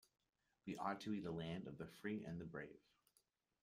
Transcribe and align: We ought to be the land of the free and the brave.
We 0.65 0.77
ought 0.77 1.01
to 1.01 1.11
be 1.11 1.19
the 1.19 1.29
land 1.31 1.67
of 1.67 1.77
the 1.77 1.85
free 1.85 2.23
and 2.25 2.41
the 2.41 2.45
brave. 2.45 2.81